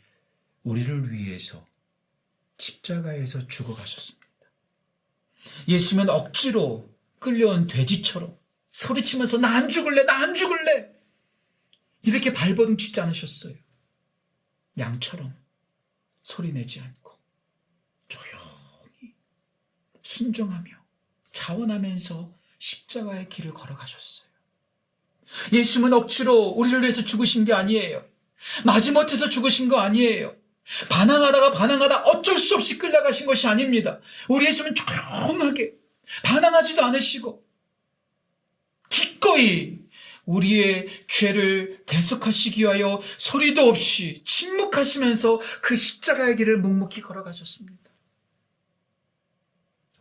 우리를 0.63 1.11
위해서 1.11 1.65
십자가에서 2.59 3.47
죽어가셨습니다. 3.47 4.25
예수님은 5.67 6.09
억지로 6.09 6.93
끌려온 7.19 7.67
돼지처럼 7.67 8.37
소리치면서 8.75 9.37
나 9.37 9.55
안 9.55 9.69
죽을래, 9.69 10.03
나 10.03 10.17
안 10.17 10.35
죽을래! 10.35 10.89
이렇게 12.01 12.33
발버둥 12.33 12.77
치지 12.77 12.99
않으셨어요. 12.99 13.55
양처럼 14.77 15.33
소리내지 16.21 16.81
않고 16.81 17.17
조용히 18.09 19.15
순종하며 20.03 20.71
자원하면서 21.31 22.33
십자가의 22.59 23.29
길을 23.29 23.53
걸어가셨어요. 23.53 24.27
예수님은 25.53 25.93
억지로 25.93 26.35
우리를 26.49 26.81
위해서 26.81 27.03
죽으신 27.05 27.45
게 27.45 27.53
아니에요. 27.53 28.05
마지못해서 28.65 29.29
죽으신 29.29 29.69
거 29.69 29.79
아니에요. 29.79 30.35
반항하다가 30.89 31.51
반항하다 31.53 32.03
어쩔 32.07 32.37
수 32.37 32.55
없이 32.55 32.77
끌려가신 32.77 33.25
것이 33.25 33.47
아닙니다. 33.47 33.99
우리 34.27 34.45
예수님은 34.47 34.75
조용하게 34.75 35.75
반항하지도 36.23 36.83
않으시고 36.83 37.44
기꺼이 38.89 39.79
우리의 40.25 40.87
죄를 41.07 41.83
대속하시기 41.85 42.61
위하여 42.61 42.99
소리도 43.17 43.67
없이 43.67 44.23
침묵하시면서 44.23 45.39
그 45.61 45.75
십자가의 45.75 46.35
길을 46.35 46.57
묵묵히 46.57 47.01
걸어가셨습니다. 47.01 47.83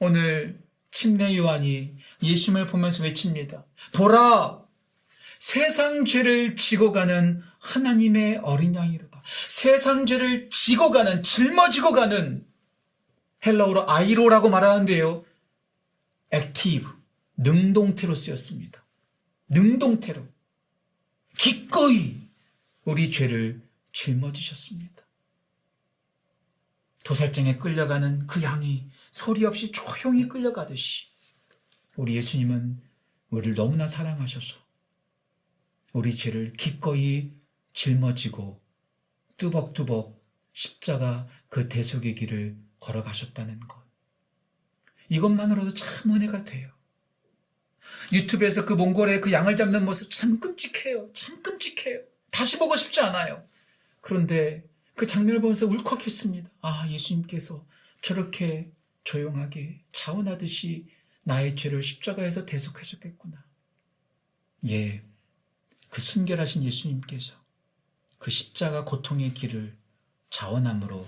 오늘 0.00 0.60
침례 0.90 1.36
요한이 1.36 1.96
예수님을 2.22 2.66
보면서 2.66 3.02
외칩니다. 3.02 3.66
보라! 3.92 4.62
세상 5.38 6.04
죄를 6.04 6.56
지고 6.56 6.90
가는 6.92 7.42
하나님의 7.58 8.38
어린 8.38 8.74
양이로다. 8.74 9.22
세상 9.48 10.06
죄를 10.06 10.48
지고 10.50 10.90
가는, 10.90 11.22
짊어지고 11.22 11.92
가는 11.92 12.46
헬라어로 13.44 13.90
αἴρω라고 13.90 14.48
말하는데요. 14.48 15.24
active, 16.30 16.88
능동태로 17.36 18.14
쓰였습니다. 18.14 18.84
능동태로 19.48 20.26
기꺼이 21.36 22.28
우리 22.84 23.10
죄를 23.10 23.62
짊어지셨습니다. 23.92 25.04
도살장에 27.04 27.56
끌려가는 27.56 28.26
그 28.26 28.42
양이 28.42 28.88
소리 29.10 29.44
없이 29.44 29.72
조용히 29.72 30.26
끌려가듯이 30.26 31.08
우리 31.96 32.16
예수님은 32.16 32.80
우리를 33.30 33.54
너무나 33.54 33.86
사랑하셔서 33.86 34.56
우리 35.92 36.14
죄를 36.14 36.52
기꺼이 36.54 37.32
짊어지고 37.72 38.62
뚜벅뚜벅 39.36 40.24
십자가 40.52 41.28
그 41.48 41.68
대속의 41.68 42.14
길을 42.14 42.56
걸어가셨다는 42.80 43.60
것. 43.60 43.84
이것만으로도 45.08 45.74
참 45.74 46.14
은혜가 46.14 46.44
돼요. 46.44 46.73
유튜브에서 48.12 48.64
그 48.64 48.72
몽골의 48.72 49.20
그 49.20 49.32
양을 49.32 49.56
잡는 49.56 49.84
모습 49.84 50.10
참 50.10 50.40
끔찍해요. 50.40 51.08
참 51.12 51.42
끔찍해요. 51.42 52.00
다시 52.30 52.58
보고 52.58 52.76
싶지 52.76 53.00
않아요. 53.00 53.46
그런데 54.00 54.64
그 54.94 55.06
장면을 55.06 55.40
보면서 55.40 55.66
울컥했습니다. 55.66 56.50
아, 56.60 56.88
예수님께서 56.90 57.66
저렇게 58.02 58.70
조용하게 59.04 59.82
자원하듯이 59.92 60.86
나의 61.22 61.56
죄를 61.56 61.82
십자가에서 61.82 62.44
대속하셨겠구나. 62.44 63.44
예, 64.68 65.02
그 65.88 66.00
순결하신 66.00 66.64
예수님께서 66.64 67.34
그 68.18 68.30
십자가 68.30 68.84
고통의 68.84 69.34
길을 69.34 69.76
자원함으로 70.30 71.06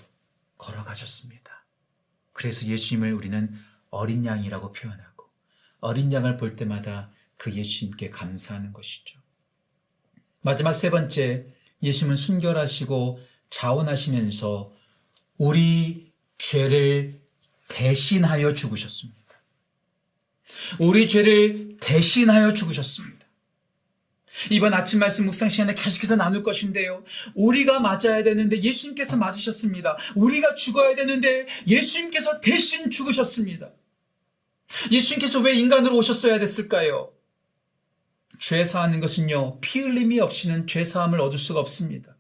걸어가셨습니다. 0.59 1.64
그래서 2.33 2.66
예수님을 2.66 3.12
우리는 3.12 3.59
어린 3.90 4.24
양이라고 4.24 4.72
표현하고 4.72 5.15
어린 5.81 6.12
양을 6.12 6.37
볼 6.37 6.57
때마다 6.57 7.11
그 7.37 7.53
예수님께 7.53 8.11
감사하는 8.11 8.73
것이죠. 8.73 9.19
마지막 10.41 10.75
세 10.75 10.91
번째, 10.91 11.47
예수님은 11.83 12.17
순결하시고 12.17 13.21
자원하시면서 13.51 14.73
우리 15.39 16.12
죄를 16.39 17.21
대신하여 17.69 18.55
죽으셨습니다. 18.55 19.17
우리 20.79 21.09
죄를 21.09 21.77
대신하여 21.81 22.53
죽으셨습니다. 22.53 23.17
이번 24.51 24.75
아침 24.75 25.01
말씀 25.01 25.25
묵상 25.25 25.49
시간에 25.49 25.75
계속해서 25.75 26.17
나눌 26.17 26.43
것인데요. 26.43 27.03
우리가 27.35 27.81
맞아야 27.81 28.23
되는데 28.23 28.61
예수님께서 28.61 29.17
맞으셨습니다. 29.17 29.97
우리가 30.15 30.55
죽어야 30.55 30.95
되는데 30.95 31.47
예수님께서 31.67 32.41
대신 32.41 32.91
죽으셨습니다. 32.91 33.71
예수님께서 34.90 35.40
왜 35.40 35.55
인간으로 35.55 35.96
오셨어야 35.96 36.38
됐을까요? 36.38 37.12
죄 38.38 38.64
사하는 38.64 39.00
것은요, 39.00 39.61
피 39.61 39.81
흘림이 39.81 40.20
없이는 40.20 40.66
죄 40.66 40.85
사함을 40.85 41.20
얻을 41.20 41.38
수가 41.38 41.61
없습니다. 41.61 42.16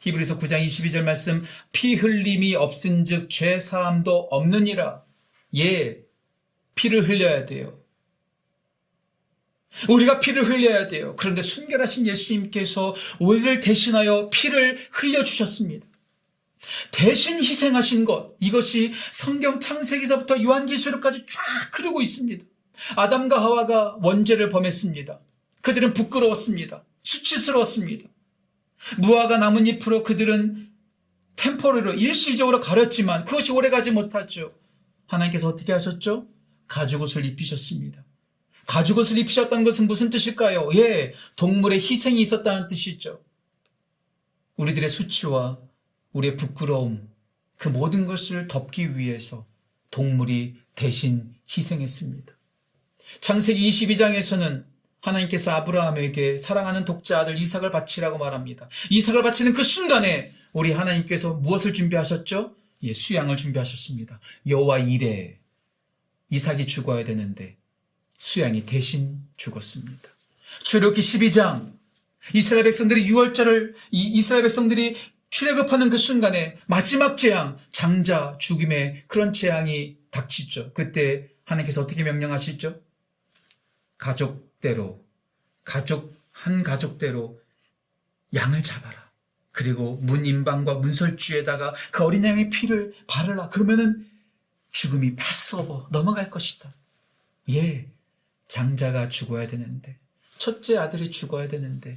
히브리서 0.00 0.38
9장 0.38 0.64
22절 0.64 1.02
말씀, 1.02 1.44
피 1.72 1.94
흘림이 1.94 2.54
없은 2.54 3.04
즉 3.04 3.28
죄 3.28 3.58
사함도 3.58 4.28
없느니라. 4.30 5.02
예, 5.56 6.02
피를 6.74 7.08
흘려야 7.08 7.46
돼요. 7.46 7.80
우리가 9.88 10.20
피를 10.20 10.44
흘려야 10.44 10.86
돼요. 10.86 11.16
그런데 11.18 11.42
순결하신 11.42 12.06
예수님께서 12.06 12.94
우리를 13.18 13.60
대신하여 13.60 14.30
피를 14.30 14.78
흘려주셨습니다. 14.92 15.86
대신 16.90 17.38
희생하신 17.38 18.04
것, 18.04 18.36
이것이 18.40 18.92
성경 19.12 19.60
창세기서부터 19.60 20.42
요한기술까지 20.42 21.26
쫙 21.28 21.78
흐르고 21.78 22.00
있습니다. 22.00 22.44
아담과 22.96 23.40
하와가 23.40 23.96
원죄를 24.02 24.48
범했습니다. 24.48 25.20
그들은 25.62 25.94
부끄러웠습니다. 25.94 26.84
수치스러웠습니다. 27.02 28.08
무화과 28.98 29.38
나뭇잎으로 29.38 30.02
그들은 30.02 30.70
템포리로 31.36 31.94
일시적으로 31.94 32.60
가렸지만 32.60 33.24
그것이 33.24 33.52
오래가지 33.52 33.90
못하죠. 33.90 34.52
하나님께서 35.06 35.48
어떻게 35.48 35.72
하셨죠? 35.72 36.26
가죽옷을 36.68 37.24
입히셨습니다. 37.24 38.04
가죽옷을 38.66 39.18
입히셨다는 39.18 39.64
것은 39.64 39.86
무슨 39.86 40.10
뜻일까요? 40.10 40.70
예, 40.74 41.12
동물의 41.36 41.80
희생이 41.80 42.20
있었다는 42.20 42.68
뜻이죠. 42.68 43.22
우리들의 44.56 44.88
수치와 44.88 45.58
우리의 46.14 46.36
부끄러움, 46.36 47.08
그 47.56 47.68
모든 47.68 48.06
것을 48.06 48.48
덮기 48.48 48.96
위해서 48.96 49.46
동물이 49.90 50.56
대신 50.74 51.34
희생했습니다. 51.48 52.32
창세기 53.20 53.68
22장에서는 53.68 54.64
하나님께서 55.00 55.52
아브라함에게 55.52 56.38
사랑하는 56.38 56.84
독자 56.84 57.20
아들 57.20 57.38
이삭을 57.38 57.70
바치라고 57.70 58.18
말합니다. 58.18 58.68
이삭을 58.90 59.22
바치는 59.22 59.52
그 59.52 59.62
순간에 59.62 60.32
우리 60.52 60.72
하나님께서 60.72 61.34
무엇을 61.34 61.74
준비하셨죠? 61.74 62.54
예, 62.84 62.92
수양을 62.92 63.36
준비하셨습니다. 63.36 64.20
여호와 64.46 64.78
이래 64.78 65.38
이삭이 66.30 66.66
죽어야 66.66 67.04
되는데 67.04 67.56
수양이 68.18 68.64
대신 68.64 69.20
죽었습니다. 69.36 70.08
출애굽기 70.62 71.00
12장 71.00 71.74
이스라엘 72.32 72.64
백성들이 72.64 73.06
유월절을 73.06 73.74
이스라엘 73.90 74.42
백성들이 74.42 74.96
출애굽하는 75.30 75.90
그 75.90 75.96
순간에 75.96 76.56
마지막 76.66 77.16
재앙 77.16 77.58
장자 77.70 78.38
죽임의 78.38 79.04
그런 79.08 79.32
재앙이 79.32 79.96
닥치죠. 80.10 80.72
그때 80.72 81.28
하나님께서 81.44 81.82
어떻게 81.82 82.02
명령하시죠? 82.02 82.80
가족대로 83.98 85.04
가족 85.64 86.14
한 86.30 86.62
가족대로 86.62 87.40
양을 88.34 88.62
잡아라. 88.62 89.10
그리고 89.52 89.96
문 89.96 90.26
임방과 90.26 90.74
문설주에다가 90.74 91.74
그 91.92 92.04
어린 92.04 92.24
양의 92.24 92.50
피를 92.50 92.92
바르라. 93.06 93.48
그러면은 93.48 94.08
죽음이 94.72 95.14
패스오버 95.14 95.88
넘어갈 95.92 96.28
것이다. 96.28 96.74
예, 97.50 97.88
장자가 98.48 99.08
죽어야 99.08 99.46
되는데 99.46 99.98
첫째 100.38 100.76
아들이 100.76 101.10
죽어야 101.10 101.46
되는데 101.48 101.96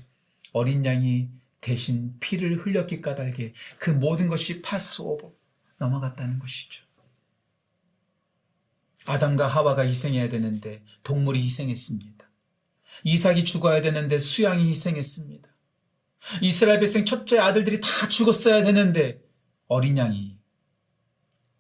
어린 0.54 0.86
양이 0.86 1.30
대신 1.62 2.18
피를 2.20 2.66
흘렸기 2.66 3.02
까닭에 3.02 3.54
그 3.80 3.90
모든 3.90 4.28
것이 4.28 4.62
파스오버 4.62 5.34
넘어갔다는 5.80 6.40
것이죠. 6.40 6.84
아담과 9.06 9.48
하와가 9.48 9.84
희생해야 9.84 10.30
되는데 10.30 10.84
동물이 11.04 11.42
희생했습니다. 11.44 12.30
이삭이 13.04 13.46
죽어야 13.46 13.82
되는데 13.82 14.18
수양이 14.18 14.70
희생했습니다. 14.70 15.48
이스라엘 16.42 16.80
백성 16.80 17.06
첫째 17.06 17.40
아들들이 17.40 17.80
다 17.80 17.88
죽었어야 18.10 18.64
되는데 18.64 19.22
어린 19.68 19.98
양이 19.98 20.38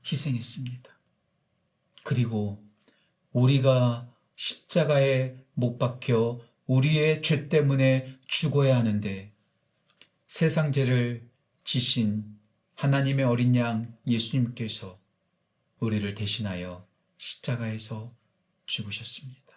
희생했습니다. 0.09 0.99
그리고 2.03 2.63
우리가 3.31 4.09
십자가에 4.35 5.35
못 5.53 5.77
박혀 5.77 6.39
우리의 6.65 7.21
죄 7.21 7.47
때문에 7.47 8.17
죽어야 8.27 8.77
하는데 8.77 9.31
세상 10.27 10.73
죄를 10.73 11.25
지신 11.63 12.37
하나님의 12.75 13.23
어린 13.23 13.55
양 13.55 13.97
예수님께서 14.05 14.99
우리를 15.79 16.13
대신하여 16.15 16.85
십자가에서 17.17 18.13
죽으셨습니다. 18.65 19.53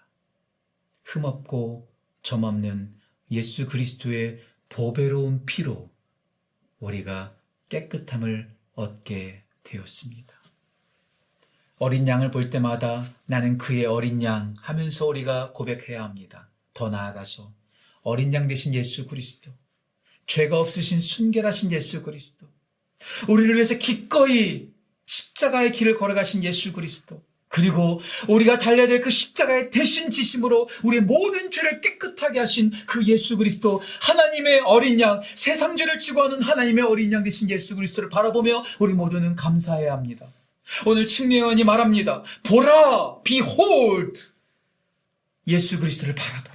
흠없고 1.02 1.92
점없는 2.22 2.94
예수 3.32 3.66
그리스도의 3.66 4.44
보배로운 4.68 5.44
피로 5.44 5.90
우리가 6.78 7.36
깨끗함을 7.68 8.54
얻게 8.74 9.42
되었습니다. 9.64 10.34
어린 11.78 12.06
양을 12.06 12.30
볼 12.30 12.48
때마다 12.48 13.12
나는 13.26 13.58
그의 13.58 13.86
어린 13.86 14.22
양 14.22 14.54
하면서 14.60 15.04
우리가 15.06 15.52
고백해야 15.52 16.04
합니다. 16.04 16.48
더 16.74 16.90
나아가서 16.90 17.52
어린 18.02 18.32
양 18.32 18.46
대신 18.46 18.72
예수 18.72 19.08
그리스도, 19.08 19.52
죄가 20.30 20.60
없으신 20.60 21.00
순결하신 21.00 21.72
예수 21.72 22.02
그리스도, 22.02 22.46
우리를 23.28 23.52
위해서 23.56 23.74
기꺼이 23.74 24.68
십자가의 25.06 25.72
길을 25.72 25.98
걸어가신 25.98 26.44
예수 26.44 26.72
그리스도, 26.72 27.20
그리고 27.48 28.00
우리가 28.28 28.60
달려야 28.60 28.86
될 28.86 29.00
그 29.00 29.10
십자가의 29.10 29.70
대신 29.70 30.08
지심으로 30.08 30.68
우리의 30.84 31.02
모든 31.02 31.50
죄를 31.50 31.80
깨끗하게 31.80 32.38
하신 32.38 32.70
그 32.86 33.04
예수 33.06 33.36
그리스도 33.36 33.82
하나님의 34.02 34.60
어린 34.60 35.00
양 35.00 35.20
세상 35.34 35.76
죄를 35.76 35.98
지고 35.98 36.22
하는 36.22 36.40
하나님의 36.42 36.84
어린 36.84 37.12
양 37.12 37.24
되신 37.24 37.50
예수 37.50 37.74
그리스도를 37.74 38.08
바라보며 38.08 38.62
우리 38.78 38.92
모두는 38.92 39.34
감사해야 39.34 39.92
합니다. 39.92 40.26
오늘 40.86 41.06
침례원이 41.06 41.64
말합니다. 41.64 42.22
보라, 42.44 43.22
behold. 43.24 44.30
예수 45.48 45.80
그리스도를 45.80 46.14
바라보라. 46.14 46.49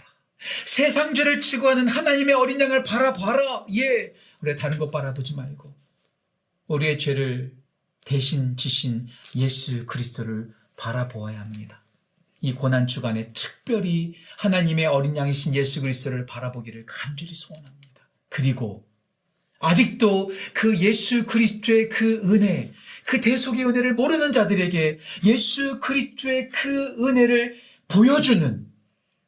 세상 0.75 1.13
죄를 1.13 1.37
지고 1.37 1.69
하는 1.69 1.87
하나님의 1.87 2.35
어린 2.35 2.59
양을 2.59 2.83
바라봐라. 2.83 3.67
예. 3.77 4.13
우리가 4.41 4.59
다른 4.59 4.77
것 4.77 4.91
바라보지 4.91 5.33
말고 5.33 5.73
우리의 6.67 6.99
죄를 6.99 7.55
대신 8.03 8.57
지신 8.57 9.07
예수 9.37 9.85
그리스도를 9.85 10.53
바라보아야 10.75 11.39
합니다. 11.39 11.81
이 12.41 12.51
고난 12.53 12.87
주간에 12.87 13.29
특별히 13.29 14.15
하나님의 14.37 14.87
어린 14.87 15.15
양이신 15.15 15.55
예수 15.55 15.79
그리스도를 15.79 16.25
바라보기를 16.25 16.85
간절히 16.85 17.33
소원합니다. 17.33 18.09
그리고 18.27 18.85
아직도 19.59 20.29
그 20.53 20.77
예수 20.79 21.25
그리스도의 21.25 21.87
그 21.87 22.33
은혜, 22.33 22.73
그 23.05 23.21
대속의 23.21 23.65
은혜를 23.65 23.93
모르는 23.93 24.33
자들에게 24.33 24.99
예수 25.23 25.79
그리스도의 25.79 26.49
그 26.49 26.97
은혜를 26.99 27.61
보여주는 27.87 28.67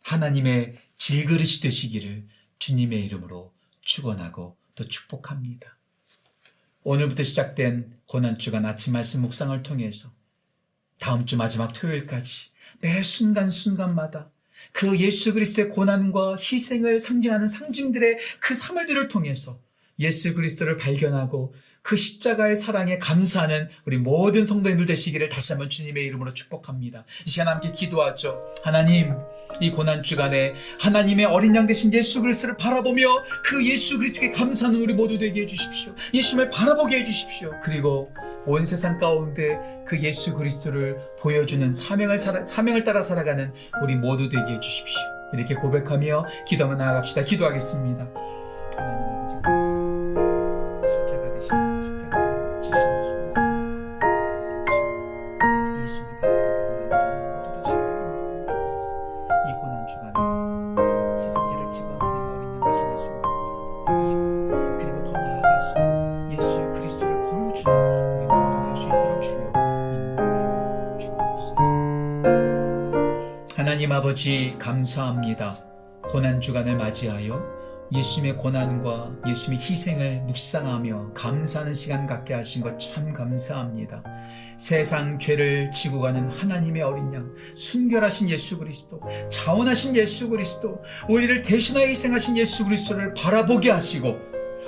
하나님의 0.04 0.87
질그릇이 0.98 1.60
되시기를 1.62 2.28
주님의 2.60 3.06
이름으로 3.06 3.54
축원하고 3.82 4.58
또 4.76 4.88
축복합니다. 4.88 5.78
오늘부터 6.84 7.24
시작된 7.24 8.00
고난 8.06 8.38
주간 8.38 8.66
아침 8.66 8.94
말씀 8.94 9.22
묵상을 9.22 9.62
통해서 9.64 10.12
다음 11.00 11.26
주 11.26 11.38
마지막 11.38 11.74
토요일까지 11.74 12.50
매 12.80 13.04
순간순간마다 13.04 14.32
그 14.72 14.98
예수 15.00 15.34
그리스도의 15.34 15.70
고난과 15.70 16.38
희생을 16.38 17.00
상징하는 17.00 17.48
상징들의 17.48 18.18
그 18.40 18.56
사물들을 18.56 19.08
통해서 19.08 19.60
예수 20.00 20.34
그리스도를 20.34 20.78
발견하고 20.78 21.54
그 21.88 21.95
십자가의 21.95 22.58
사랑에 22.58 23.00
감사하는 23.00 23.69
우리 23.86 23.97
모든 23.97 24.43
성도님들 24.43 24.88
되시기를 24.88 25.30
다시 25.30 25.54
한번 25.54 25.69
주님의 25.69 26.04
이름으로 26.04 26.34
축복합니다. 26.34 27.06
이 27.26 27.30
시간 27.30 27.47
함께 27.47 27.71
기도하죠. 27.71 28.54
하나님, 28.62 29.15
이 29.62 29.71
고난 29.71 30.04
주간에 30.04 30.54
하나님의 30.82 31.28
어린 31.28 31.56
양 31.56 31.65
되신 31.65 31.93
예수 31.93 32.21
그리스도를 32.21 32.58
바라보며 32.58 33.08
그 33.45 33.65
예수 33.65 33.97
그리스도께 33.97 34.32
감사하는 34.32 34.82
우리 34.82 34.93
모두 34.93 35.17
되게 35.17 35.43
해 35.43 35.45
주십시오. 35.45 35.95
예수님을 36.13 36.50
바라보게 36.50 36.97
해 36.97 37.04
주십시오. 37.06 37.54
그리고 37.63 38.12
온 38.45 38.65
세상 38.65 38.97
가운데 38.97 39.58
그 39.88 39.97
예수 40.04 40.34
그리스도를 40.34 40.97
보여주는 41.21 41.71
사명을, 41.71 42.17
살아, 42.17 42.43
사명을 42.43 42.84
따라 42.84 43.02
살아가는 43.02 43.54
우리 43.82 43.95
모두 43.95 44.28
되게 44.28 44.56
해 44.56 44.60
주십시오. 44.60 45.00
이렇게 45.34 45.56
고백하며 45.56 46.26
기도하며 46.50 46.76
나아갑시다. 46.76 47.23
기도하겠습니다. 47.23 48.10
하나님 48.76 49.08
아버지 49.08 49.36
하나님 73.88 74.04
아버지 74.04 74.54
감사합니다. 74.60 75.63
고난 76.10 76.41
주간을 76.41 76.76
맞이하여 76.76 77.41
예수님의 77.93 78.36
고난과 78.36 79.13
예수님의 79.26 79.60
희생을 79.63 80.21
묵상하며 80.28 81.13
감사하는 81.13 81.73
시간 81.73 82.06
갖게 82.06 82.34
하신 82.34 82.63
것 82.63 82.78
참 82.80 83.13
감사합니다. 83.13 84.04
세상 84.58 85.17
죄를 85.17 85.71
지고 85.71 86.02
가는 86.02 86.30
하나님의 86.30 86.82
어린 86.82 87.13
양, 87.13 87.34
순결하신 87.56 88.28
예수 88.28 88.58
그리스도, 88.58 89.00
자원하신 89.32 89.95
예수 89.95 90.28
그리스도, 90.28 90.82
우리를 91.08 91.41
대신하여 91.43 91.88
희생하신 91.88 92.36
예수 92.36 92.65
그리스도를 92.65 93.13
바라보게 93.13 93.71
하시고 93.71 94.17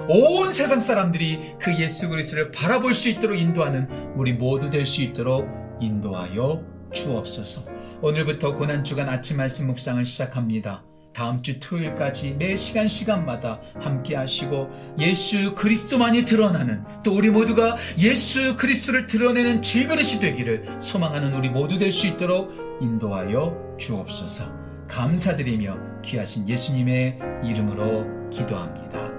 온 0.07 0.53
세상 0.53 0.79
사람들이 0.79 1.55
그 1.59 1.77
예수 1.77 2.07
그리스도를 2.07 2.51
바라볼 2.51 2.93
수 2.93 3.09
있도록 3.09 3.37
인도하는 3.37 4.13
우리 4.15 4.31
모두 4.31 4.69
될 4.69 4.85
수 4.85 5.01
있도록 5.01 5.45
인도하여 5.81 6.63
주옵소서. 6.93 7.78
오늘부터 8.01 8.55
고난주간 8.55 9.09
아침 9.09 9.37
말씀 9.37 9.67
묵상을 9.67 10.03
시작합니다. 10.05 10.83
다음 11.13 11.41
주 11.41 11.59
토요일까지 11.59 12.35
매 12.35 12.55
시간 12.55 12.87
시간마다 12.87 13.59
함께 13.79 14.15
하시고 14.15 14.69
예수 14.99 15.53
그리스도만이 15.55 16.23
드러나는 16.23 16.83
또 17.03 17.13
우리 17.13 17.29
모두가 17.29 17.75
예수 17.97 18.55
그리스도를 18.55 19.07
드러내는 19.07 19.61
질그릇이 19.61 20.19
되기를 20.21 20.79
소망하는 20.79 21.33
우리 21.33 21.49
모두 21.49 21.77
될 21.77 21.91
수 21.91 22.07
있도록 22.07 22.53
인도하여 22.81 23.75
주옵소서. 23.77 24.45
감사드리며 24.87 26.01
귀하신 26.05 26.47
예수님의 26.47 27.19
이름으로 27.43 28.29
기도합니다. 28.29 29.09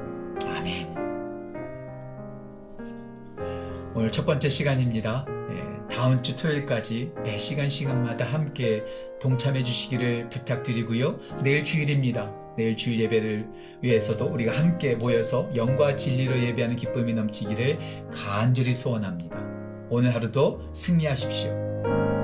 아멘. 0.56 0.94
오늘 3.94 4.10
첫 4.10 4.24
번째 4.24 4.48
시간입니다. 4.48 5.26
예, 5.90 5.94
다음 5.94 6.22
주 6.22 6.36
토요일까지 6.36 7.12
매 7.22 7.36
시간 7.36 7.68
시간마다 7.68 8.24
함께 8.24 8.84
동참해 9.20 9.62
주시기를 9.62 10.30
부탁드리고요. 10.30 11.18
내일 11.42 11.64
주일입니다. 11.64 12.32
내일 12.56 12.76
주일 12.76 13.00
예배를 13.00 13.48
위해서도 13.82 14.26
우리가 14.26 14.52
함께 14.56 14.94
모여서 14.94 15.50
영과 15.54 15.96
진리로 15.96 16.38
예배하는 16.38 16.76
기쁨이 16.76 17.12
넘치기를 17.14 17.78
간절히 18.12 18.74
소원합니다. 18.74 19.38
오늘 19.88 20.14
하루도 20.14 20.70
승리하십시오. 20.72 22.19